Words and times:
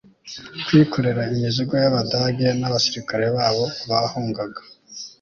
kwikorera 0.65 1.21
imizigo 1.33 1.73
y'abadage 1.83 2.47
n'abasirikare 2.59 3.25
babo 3.35 3.65
bahungaga 3.89 4.61